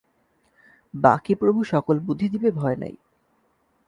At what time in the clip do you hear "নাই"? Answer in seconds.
2.75-2.93